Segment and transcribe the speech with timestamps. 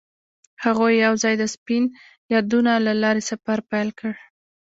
[0.63, 1.83] هغوی یوځای د سپین
[2.33, 4.13] یادونه له لارې سفر پیل کړ.